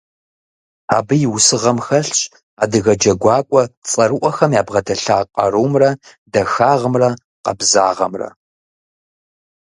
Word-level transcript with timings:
Абы 0.97 1.15
и 1.25 1.27
усыгъэм 1.35 1.77
хэлъщ 1.85 2.19
адыгэ 2.63 2.93
джэгуакӀуэ 2.99 3.63
цӀэрыӀуэхэм 3.89 4.51
ябгъэдэлъа 4.59 5.17
къарумрэ, 5.35 5.89
дахагъымрэ, 6.31 7.09
къабзагъэмрэ. 7.43 8.29